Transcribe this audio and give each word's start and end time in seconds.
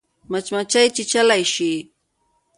مچمچۍ 0.31 0.85
چیچلای 0.95 1.43
شي 1.53 1.71